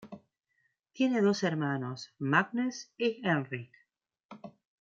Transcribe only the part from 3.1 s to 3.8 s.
Henrik.